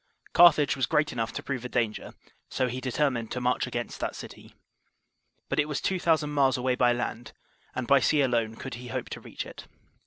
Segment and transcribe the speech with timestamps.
[0.33, 2.15] Carthage was great enough to prove a danger,
[2.49, 4.55] so he determined to march against that city.
[5.47, 7.33] But it was two thousand miles away by land,
[7.75, 9.67] and by sea alone could he hope to reach it.